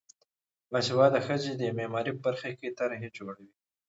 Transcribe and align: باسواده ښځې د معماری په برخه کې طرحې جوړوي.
باسواده 0.71 1.19
ښځې 1.27 1.51
د 1.55 1.63
معماری 1.77 2.11
په 2.15 2.21
برخه 2.25 2.49
کې 2.59 2.75
طرحې 2.79 3.09
جوړوي. 3.17 3.49